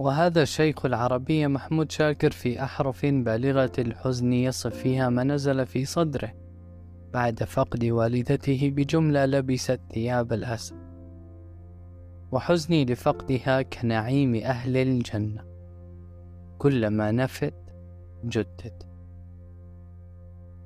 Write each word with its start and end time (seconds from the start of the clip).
وهذا 0.00 0.42
الشيخ 0.42 0.86
العربية 0.86 1.46
محمود 1.46 1.92
شاكر 1.92 2.30
في 2.30 2.62
أحرف 2.62 3.06
بالغة 3.06 3.72
الحزن 3.78 4.32
يصف 4.32 4.74
فيها 4.74 5.08
ما 5.08 5.24
نزل 5.24 5.66
في 5.66 5.84
صدره 5.84 6.34
بعد 7.12 7.44
فقد 7.44 7.84
والدته 7.84 8.72
بجملة 8.76 9.26
لبست 9.26 9.80
ثياب 9.92 10.32
الأسى 10.32 10.74
وحزني 12.32 12.84
لفقدها 12.84 13.62
كنعيم 13.62 14.34
أهل 14.34 14.76
الجنة. 14.76 15.44
كلما 16.58 17.10
نفت 17.10 17.54
جدد 18.24 18.82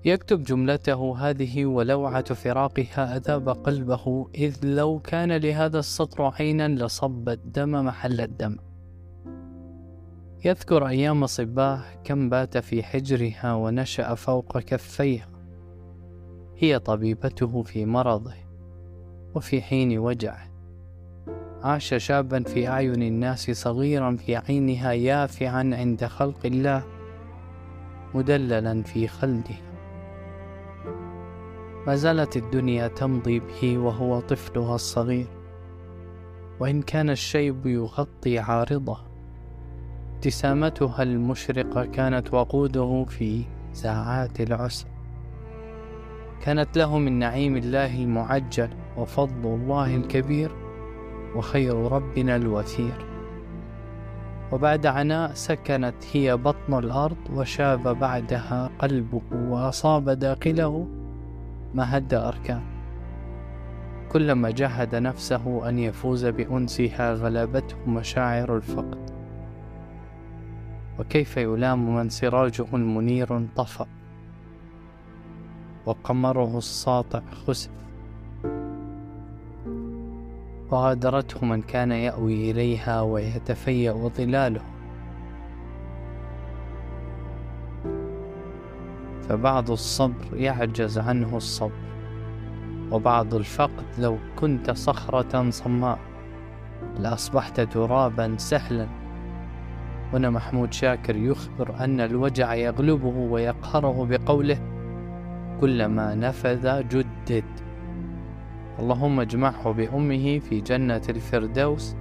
يكتب 0.05 0.43
جملته 0.43 1.17
هذه 1.19 1.67
ولوعة 1.67 2.35
فراقها 2.35 3.17
أذاب 3.17 3.49
قلبه 3.49 4.29
إذ 4.35 4.57
لو 4.63 4.99
كان 4.99 5.33
لهذا 5.33 5.79
السطر 5.79 6.33
عينا 6.39 6.69
لصب 6.69 7.29
الدم 7.29 7.85
محل 7.85 8.21
الدم. 8.21 8.57
يذكر 10.47 10.89
أيام 10.89 11.27
صباه 11.27 11.85
كم 12.05 12.29
بات 12.29 12.59
في 12.59 12.83
حجرها 12.83 13.55
ونشأ 13.55 14.15
فوق 14.15 14.59
كفيها 14.59 15.29
هي 16.57 16.79
طبيبته 16.79 17.63
في 17.63 17.87
مرضه 17.87 18.35
وفي 19.35 19.63
حين 19.63 19.99
وجعه. 19.99 20.51
عاش 21.63 21.95
شابا 21.95 22.43
في 22.43 22.69
أعين 22.69 23.03
الناس 23.03 23.51
صغيرا 23.51 24.17
في 24.17 24.37
عينها 24.37 24.93
يافعا 24.93 25.71
عند 25.75 26.05
خلق 26.05 26.47
الله 26.47 26.83
مدللا 28.15 28.83
في 28.83 29.09
خلده. 29.09 29.57
ما 31.87 31.97
زالت 31.97 32.37
الدنيا 32.37 32.89
تمضي 32.89 33.41
به 33.41 33.79
وهو 33.79 34.21
طفلها 34.21 34.75
الصغير. 34.75 35.27
وإن 36.61 36.83
كان 36.83 37.11
الشيب 37.11 37.67
يغطي 37.67 38.39
عارضه 38.39 39.14
ابتسامتها 40.25 41.03
المشرقة 41.03 41.85
كانت 41.85 42.35
وقوده 42.35 43.05
في 43.09 43.45
ساعات 43.73 44.41
العسر. 44.41 44.87
كانت 46.43 46.79
له 46.79 46.99
من 46.99 47.13
نعيم 47.19 47.57
الله 47.57 48.03
المعجل 48.03 48.69
وفضل 48.97 49.49
الله 49.55 49.97
الكبير 49.97 50.51
وخير 51.37 51.93
ربنا 51.93 52.37
الوثير 52.37 53.07
وبعد 54.53 54.87
عناء 54.87 55.31
سكنت 55.35 55.95
هي 56.13 56.37
بطن 56.37 56.79
الأرض 56.79 57.17
وشاب 57.35 57.99
بعدها 57.99 58.71
قلبه 58.79 59.23
وأصاب 59.33 60.11
داخله 60.11 60.87
ما 61.75 61.97
هد 61.97 62.15
أركان. 62.15 62.63
كلما 64.13 64.51
جهد 64.51 64.95
نفسه 64.95 65.69
أن 65.69 65.79
يفوز 65.79 66.27
بأنسها 66.27 67.15
غلبته 67.15 67.77
مشاعر 67.87 68.57
الفقد 68.57 69.04
وكيف 70.99 71.37
يلام 71.37 71.97
من 71.97 72.09
سراجه 72.09 72.67
المنير 72.75 73.37
انطفأ 73.37 73.87
وقمره 75.87 76.59
الساطع 76.59 77.23
خسف. 77.47 77.71
وغادرته 80.71 81.45
من 81.45 81.63
كان 81.63 81.93
يأوي 81.93 82.51
إليها 82.51 83.01
ويتفيأ 83.01 83.93
ظلاله. 83.93 84.63
فبعض 89.29 89.71
الصبر 89.71 90.37
يعجز 90.37 90.99
عنه 90.99 91.37
الصبر 91.37 91.85
وبعض 92.93 93.35
الفقد 93.35 93.85
لو 93.99 94.19
كنت 94.37 94.71
صخرة 94.71 95.51
صماء 95.51 95.99
لأصبحت 96.99 97.61
ترابا 97.61 98.35
سهلا. 98.39 99.04
هنا 100.13 100.31
محمود 100.31 100.73
شاكر 100.73 101.17
يخبر 101.17 101.85
أن 101.85 102.01
الوجع 102.01 102.55
يغلبه 102.55 103.17
ويقهره 103.17 104.07
بقوله 104.11 104.59
كلما 105.61 106.15
نفذ 106.15 106.89
جدد. 106.89 107.45
اللهم 108.79 109.21
اجمعه 109.21 109.73
بأمه 109.73 110.39
في 110.39 110.61
جنة 110.61 111.03
الفردوس 111.09 111.97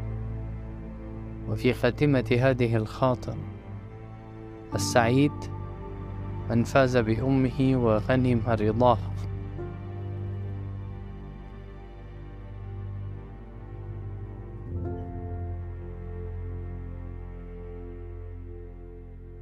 وفي 1.50 1.74
خاتمة 1.74 2.38
هذه 2.42 2.76
الخاطر. 2.76 3.38
السعيد 4.76 5.32
من 6.50 6.64
فاز 6.64 6.98
بأمه 6.98 7.76
وغنم 7.76 8.42
رضاه. 8.48 8.98